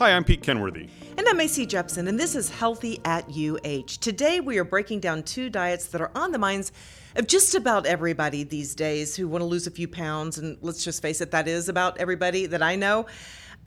[0.00, 0.88] Hi, I'm Pete Kenworthy.
[1.18, 3.98] And I'm AC Jepson, and this is Healthy at UH.
[4.00, 6.72] Today we are breaking down two diets that are on the minds
[7.16, 10.38] of just about everybody these days who want to lose a few pounds.
[10.38, 13.04] And let's just face it, that is about everybody that I know.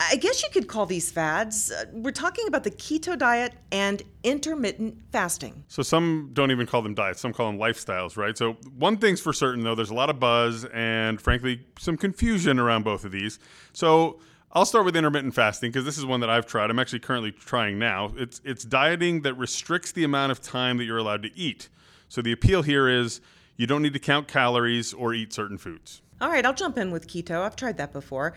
[0.00, 1.70] I guess you could call these fads.
[1.70, 5.62] Uh, we're talking about the keto diet and intermittent fasting.
[5.68, 8.36] So some don't even call them diets, some call them lifestyles, right?
[8.36, 12.58] So one thing's for certain though, there's a lot of buzz and frankly some confusion
[12.58, 13.38] around both of these.
[13.72, 14.18] So
[14.56, 16.70] I'll start with intermittent fasting because this is one that I've tried.
[16.70, 18.12] I'm actually currently trying now.
[18.16, 21.68] It's it's dieting that restricts the amount of time that you're allowed to eat.
[22.08, 23.20] So the appeal here is
[23.56, 26.02] you don't need to count calories or eat certain foods.
[26.20, 27.42] All right, I'll jump in with keto.
[27.42, 28.34] I've tried that before.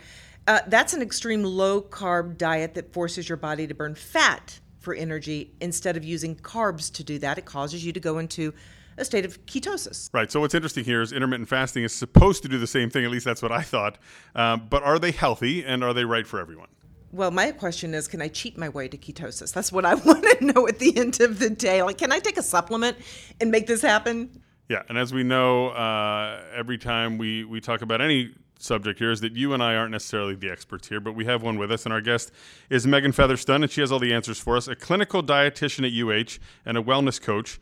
[0.48, 4.94] Uh, that's an extreme low carb diet that forces your body to burn fat for
[4.94, 7.38] energy instead of using carbs to do that.
[7.38, 8.54] It causes you to go into
[8.98, 10.10] a state of ketosis.
[10.12, 10.30] Right.
[10.30, 13.04] So what's interesting here is intermittent fasting is supposed to do the same thing.
[13.04, 13.98] At least that's what I thought.
[14.34, 16.68] Um, but are they healthy and are they right for everyone?
[17.10, 19.52] Well, my question is, can I cheat my way to ketosis?
[19.54, 21.82] That's what I want to know at the end of the day.
[21.82, 22.98] Like, can I take a supplement
[23.40, 24.42] and make this happen?
[24.68, 29.10] Yeah, and as we know, uh, every time we, we talk about any subject here
[29.10, 31.72] is that you and I aren't necessarily the experts here, but we have one with
[31.72, 32.30] us, and our guest
[32.68, 35.92] is Megan Featherstone, and she has all the answers for us, a clinical dietitian at
[35.92, 37.58] UH and a wellness coach.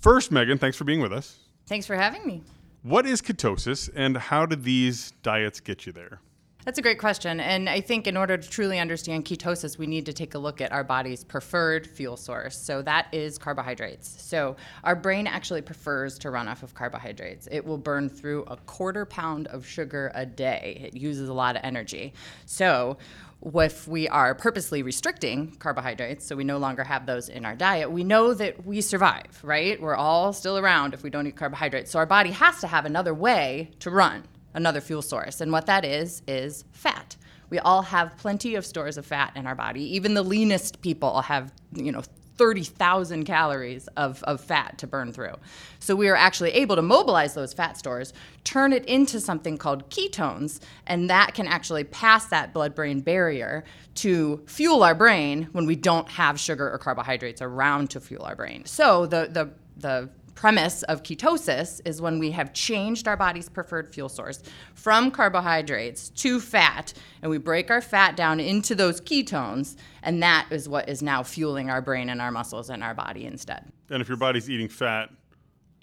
[0.00, 1.36] First, Megan, thanks for being with us.
[1.66, 2.42] Thanks for having me.
[2.82, 6.20] What is ketosis, and how do these diets get you there?
[6.64, 7.40] That's a great question.
[7.40, 10.60] And I think in order to truly understand ketosis, we need to take a look
[10.60, 12.56] at our body's preferred fuel source.
[12.56, 14.22] So that is carbohydrates.
[14.22, 17.48] So our brain actually prefers to run off of carbohydrates.
[17.50, 21.56] It will burn through a quarter pound of sugar a day, it uses a lot
[21.56, 22.12] of energy.
[22.46, 22.98] So
[23.42, 27.90] if we are purposely restricting carbohydrates, so we no longer have those in our diet,
[27.90, 29.80] we know that we survive, right?
[29.80, 31.90] We're all still around if we don't eat carbohydrates.
[31.90, 35.40] So our body has to have another way to run another fuel source.
[35.40, 37.16] And what that is, is fat.
[37.48, 39.82] We all have plenty of stores of fat in our body.
[39.94, 42.02] Even the leanest people have, you know,
[42.40, 45.34] 30,000 calories of, of fat to burn through.
[45.78, 48.14] So we are actually able to mobilize those fat stores,
[48.44, 53.62] turn it into something called ketones, and that can actually pass that blood brain barrier
[53.96, 58.34] to fuel our brain when we don't have sugar or carbohydrates around to fuel our
[58.34, 58.64] brain.
[58.64, 60.08] So the, the, the
[60.40, 64.42] premise of ketosis is when we have changed our body's preferred fuel source
[64.72, 70.46] from carbohydrates to fat, and we break our fat down into those ketones, and that
[70.50, 73.70] is what is now fueling our brain and our muscles and our body instead.
[73.90, 75.10] And if your body's eating fat,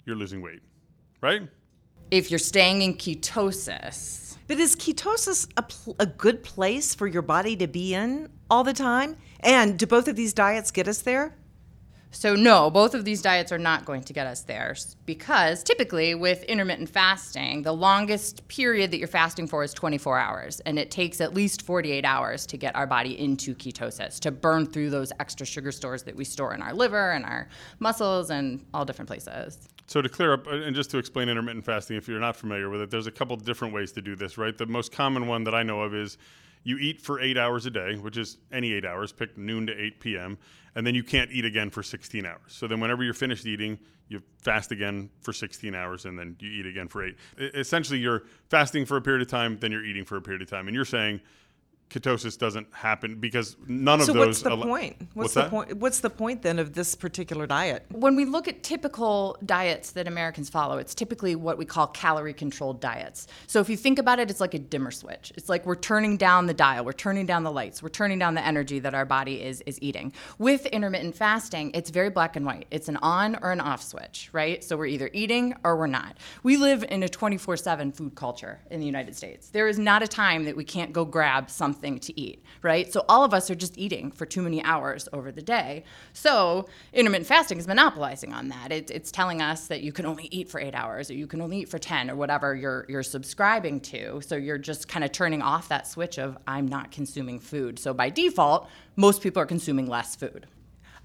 [0.04, 0.62] you're losing weight,
[1.20, 1.42] right?
[2.10, 4.38] If you're staying in ketosis.
[4.48, 8.64] But is ketosis a, pl- a good place for your body to be in all
[8.64, 9.18] the time?
[9.38, 11.37] And do both of these diets get us there?
[12.10, 14.74] So, no, both of these diets are not going to get us there
[15.04, 20.60] because typically with intermittent fasting, the longest period that you're fasting for is 24 hours.
[20.60, 24.66] And it takes at least 48 hours to get our body into ketosis, to burn
[24.66, 27.48] through those extra sugar stores that we store in our liver and our
[27.78, 29.68] muscles and all different places.
[29.86, 32.68] So, to clear up uh, and just to explain intermittent fasting, if you're not familiar
[32.68, 34.56] with it, there's a couple different ways to do this, right?
[34.56, 36.18] The most common one that I know of is
[36.68, 39.72] you eat for eight hours a day, which is any eight hours, pick noon to
[39.72, 40.36] 8 p.m.,
[40.74, 42.40] and then you can't eat again for 16 hours.
[42.48, 46.50] So then, whenever you're finished eating, you fast again for 16 hours, and then you
[46.50, 47.16] eat again for eight.
[47.38, 50.50] Essentially, you're fasting for a period of time, then you're eating for a period of
[50.50, 50.68] time.
[50.68, 51.22] And you're saying
[51.90, 54.38] ketosis doesn't happen because none so of those.
[54.38, 54.96] So what's the point?
[54.98, 55.50] What's, what's the that?
[55.50, 55.76] point?
[55.76, 57.86] What's the point then of this particular diet?
[57.92, 62.80] When we look at typical diets that Americans follow, it's typically what we call calorie-controlled
[62.80, 63.26] diets.
[63.46, 65.32] So if you think about it, it's like a dimmer switch.
[65.36, 68.34] It's like we're turning down the dial, we're turning down the lights, we're turning down
[68.34, 70.12] the energy that our body is is eating.
[70.38, 72.66] With intermittent fasting, it's very black and white.
[72.70, 74.62] It's an on or an off switch, right?
[74.62, 76.18] So we're either eating or we're not.
[76.42, 79.48] We live in a 24/7 food culture in the United States.
[79.48, 82.92] There is not a time that we can't go grab something something to eat, right?
[82.92, 85.84] So all of us are just eating for too many hours over the day.
[86.12, 88.72] So intermittent fasting is monopolizing on that.
[88.72, 91.40] It, it's telling us that you can only eat for eight hours or you can
[91.40, 94.20] only eat for 10 or whatever you're, you're subscribing to.
[94.22, 97.78] So you're just kind of turning off that switch of I'm not consuming food.
[97.78, 100.48] So by default, most people are consuming less food.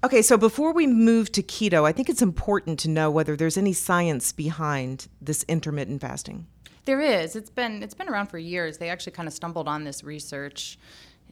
[0.02, 3.56] Okay, so before we move to keto, I think it's important to know whether there's
[3.56, 6.46] any science behind this intermittent fasting.
[6.84, 7.34] There is.
[7.34, 8.78] It's been it's been around for years.
[8.78, 10.78] They actually kind of stumbled on this research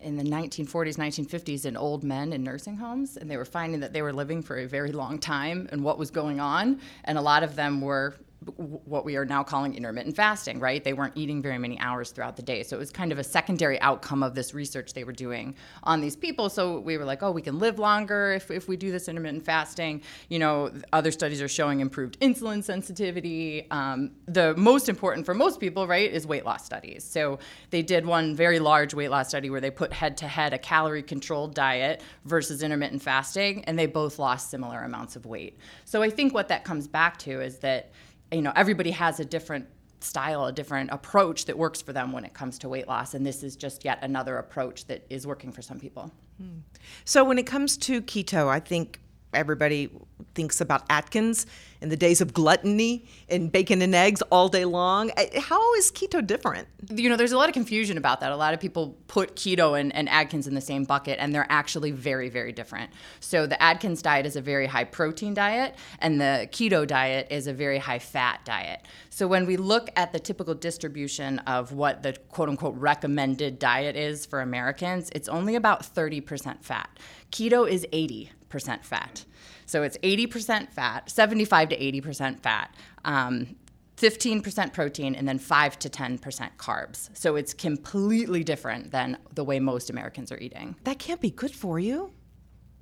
[0.00, 3.92] in the 1940s, 1950s in old men in nursing homes, and they were finding that
[3.92, 6.80] they were living for a very long time and what was going on.
[7.04, 8.14] And a lot of them were
[8.56, 10.82] what we are now calling intermittent fasting, right?
[10.82, 12.62] They weren't eating very many hours throughout the day.
[12.62, 16.00] So it was kind of a secondary outcome of this research they were doing on
[16.00, 16.48] these people.
[16.48, 19.44] So we were like, oh, we can live longer if, if we do this intermittent
[19.44, 20.02] fasting.
[20.28, 23.66] You know, other studies are showing improved insulin sensitivity.
[23.70, 27.04] Um, the most important for most people, right, is weight loss studies.
[27.04, 27.38] So
[27.70, 30.58] they did one very large weight loss study where they put head to head a
[30.58, 35.58] calorie controlled diet versus intermittent fasting, and they both lost similar amounts of weight.
[35.84, 37.90] So I think what that comes back to is that
[38.32, 39.66] you know everybody has a different
[40.00, 43.14] style, a different approach that works for them when it comes to weight loss.
[43.14, 46.10] And this is just yet another approach that is working for some people.
[46.38, 46.58] Hmm.
[47.04, 49.00] So, when it comes to keto, I think
[49.32, 49.90] everybody
[50.34, 51.46] thinks about Atkins
[51.82, 55.10] in the days of gluttony and bacon and eggs all day long.
[55.36, 56.68] How is keto different?
[56.88, 58.30] You know, there's a lot of confusion about that.
[58.30, 61.46] A lot of people put keto and, and Atkins in the same bucket, and they're
[61.50, 62.90] actually very, very different.
[63.20, 67.48] So, the Atkins diet is a very high protein diet, and the keto diet is
[67.48, 68.86] a very high fat diet.
[69.10, 73.96] So, when we look at the typical distribution of what the quote unquote recommended diet
[73.96, 76.88] is for Americans, it's only about 30% fat.
[77.32, 79.24] Keto is 80% fat.
[79.72, 82.74] So it's 80% fat, 75 to 80% fat,
[83.06, 83.56] um,
[83.96, 87.08] 15% protein, and then 5 to 10% carbs.
[87.14, 90.76] So it's completely different than the way most Americans are eating.
[90.84, 92.12] That can't be good for you,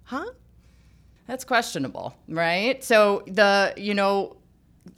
[0.03, 0.33] huh?
[1.29, 2.83] That's questionable, right?
[2.83, 4.39] So the, you know,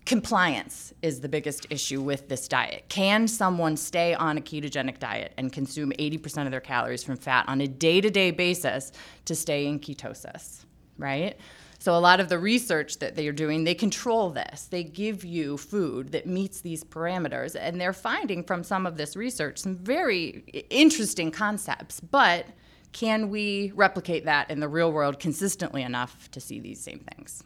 [0.07, 2.87] compliance is the biggest issue with this diet.
[2.89, 7.45] Can someone stay on a ketogenic diet and consume 80% of their calories from fat
[7.49, 8.93] on a day to day basis
[9.27, 10.65] to stay in ketosis,
[10.97, 11.37] right?
[11.83, 14.67] So, a lot of the research that they are doing, they control this.
[14.67, 17.57] They give you food that meets these parameters.
[17.59, 21.99] And they're finding from some of this research some very interesting concepts.
[21.99, 22.47] But
[22.93, 27.43] can we replicate that in the real world consistently enough to see these same things?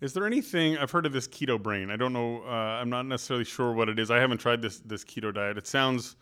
[0.00, 1.90] Is there anything I've heard of this keto brain?
[1.90, 2.44] I don't know.
[2.46, 4.08] Uh, I'm not necessarily sure what it is.
[4.08, 5.58] I haven't tried this this keto diet.
[5.58, 6.14] It sounds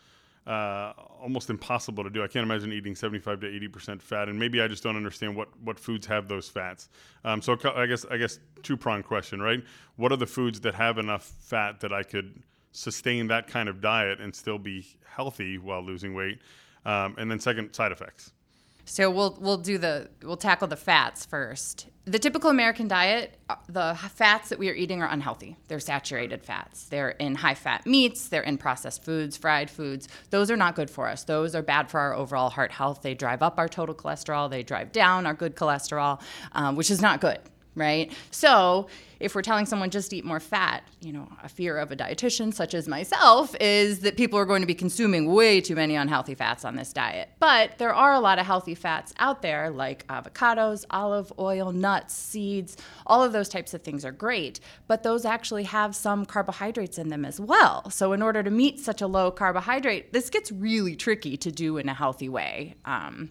[0.47, 0.93] uh,
[1.23, 2.23] almost impossible to do.
[2.23, 5.35] I can't imagine eating 75 to 80 percent fat, and maybe I just don't understand
[5.37, 6.89] what what foods have those fats.
[7.25, 9.63] Um, so I guess I guess two prong question, right?
[9.97, 12.43] What are the foods that have enough fat that I could
[12.73, 16.41] sustain that kind of diet and still be healthy while losing weight?
[16.85, 18.34] Um, and then second, side effects.
[18.85, 21.89] So we'll we'll do the we'll tackle the fats first.
[22.07, 25.57] The typical American diet, uh, the fats that we are eating are unhealthy.
[25.69, 26.85] They're saturated fats.
[26.85, 30.09] They're in high fat meats, they're in processed foods, fried foods.
[30.29, 31.25] Those are not good for us.
[31.25, 33.01] Those are bad for our overall heart health.
[33.01, 36.21] They drive up our total cholesterol, they drive down our good cholesterol,
[36.53, 37.39] um, which is not good
[37.75, 38.13] right?
[38.31, 38.89] So
[39.21, 42.53] if we're telling someone just eat more fat, you know, a fear of a dietitian
[42.53, 46.35] such as myself is that people are going to be consuming way too many unhealthy
[46.35, 47.31] fats on this diet.
[47.39, 52.15] But there are a lot of healthy fats out there like avocados, olive oil, nuts,
[52.15, 52.77] seeds,
[53.07, 57.09] all of those types of things are great, but those actually have some carbohydrates in
[57.09, 57.91] them as well.
[57.91, 61.79] So in order to meet such a low carbohydrate, this gets really tricky to do
[61.79, 62.75] in a healthy way.
[62.85, 63.31] Um,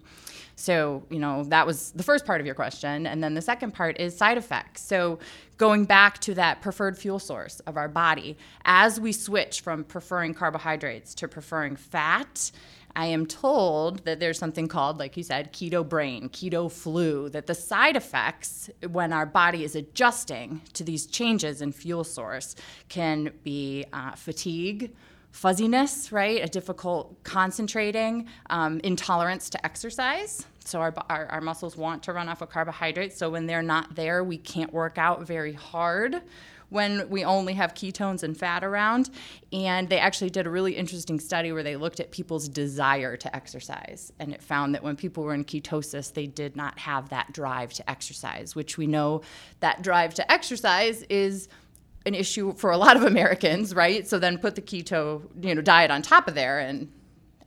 [0.55, 3.07] so, you know, that was the first part of your question.
[3.07, 4.81] And then the second part is side effects.
[4.83, 5.19] So,
[5.57, 10.33] going back to that preferred fuel source of our body, as we switch from preferring
[10.33, 12.51] carbohydrates to preferring fat,
[12.95, 17.47] I am told that there's something called, like you said, keto brain, keto flu, that
[17.47, 22.55] the side effects when our body is adjusting to these changes in fuel source
[22.89, 24.91] can be uh, fatigue
[25.33, 26.43] fuzziness, right?
[26.43, 30.45] A difficult concentrating, um, intolerance to exercise.
[30.63, 33.17] So our, our, our, muscles want to run off of carbohydrates.
[33.17, 36.21] So when they're not there, we can't work out very hard
[36.69, 39.09] when we only have ketones and fat around.
[39.51, 43.35] And they actually did a really interesting study where they looked at people's desire to
[43.35, 44.13] exercise.
[44.19, 47.73] And it found that when people were in ketosis, they did not have that drive
[47.73, 49.21] to exercise, which we know
[49.61, 51.49] that drive to exercise is–
[52.05, 54.07] an issue for a lot of Americans, right?
[54.07, 56.91] So then put the keto, you know, diet on top of there, and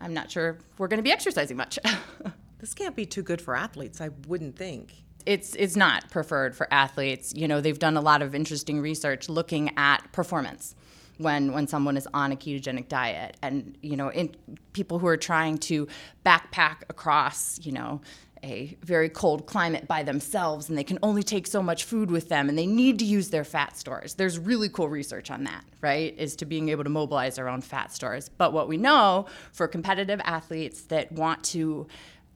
[0.01, 1.79] I'm not sure we're going to be exercising much.
[2.59, 4.95] this can't be too good for athletes, I wouldn't think.
[5.25, 7.33] It's it's not preferred for athletes.
[7.35, 10.77] You know, they've done a lot of interesting research looking at performance
[11.19, 14.35] when when someone is on a ketogenic diet and you know in
[14.73, 15.89] people who are trying to
[16.25, 18.01] backpack across you know
[18.43, 22.29] a very cold climate by themselves and they can only take so much food with
[22.29, 24.15] them and they need to use their fat stores.
[24.15, 26.15] There's really cool research on that, right?
[26.19, 28.29] Is to being able to mobilize our own fat stores.
[28.29, 31.87] But what we know for competitive athletes that want to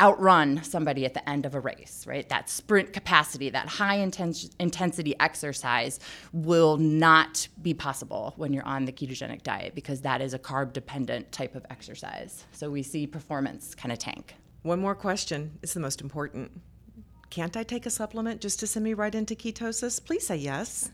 [0.00, 2.26] outrun somebody at the end of a race, right?
[2.30, 6.00] That sprint capacity, that high intens- intensity exercise
[6.32, 10.72] will not be possible when you're on the ketogenic diet because that is a carb
[10.72, 12.46] dependent type of exercise.
[12.52, 14.34] So we see performance kind of tank.
[14.62, 15.58] One more question.
[15.62, 16.60] It's the most important.
[17.30, 20.04] Can't I take a supplement just to send me right into ketosis?
[20.04, 20.90] Please say yes.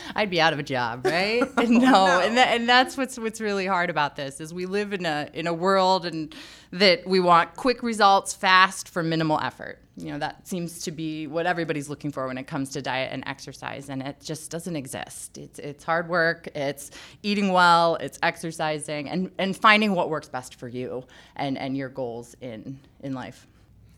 [0.16, 1.42] I'd be out of a job, right?
[1.62, 4.92] Oh, no, and that, and that's what's what's really hard about this is we live
[4.92, 6.34] in a in a world and
[6.72, 9.78] that we want quick results fast for minimal effort.
[9.96, 13.10] You know, that seems to be what everybody's looking for when it comes to diet
[13.12, 15.38] and exercise and it just doesn't exist.
[15.38, 16.90] It's it's hard work, it's
[17.22, 21.04] eating well, it's exercising and and finding what works best for you
[21.36, 23.46] and and your goals in in life.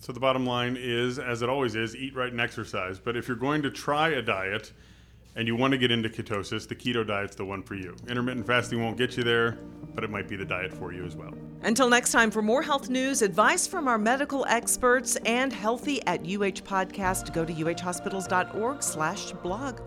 [0.01, 2.99] So the bottom line is, as it always is, eat right and exercise.
[2.99, 4.71] But if you're going to try a diet
[5.37, 7.95] and you want to get into ketosis, the keto diet's the one for you.
[8.09, 9.59] Intermittent fasting won't get you there,
[9.95, 11.33] but it might be the diet for you as well.
[11.63, 16.21] Until next time, for more health news, advice from our medical experts, and Healthy at
[16.21, 19.81] UH podcast, go to uhhospitals.org slash blog.